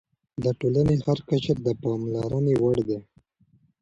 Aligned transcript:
د 0.43 0.45
ټولنې 0.59 0.95
هر 1.05 1.19
قشر 1.29 1.57
د 1.65 1.67
پاملرنې 1.81 2.53
وړ 2.61 2.77
دی. 2.87 2.99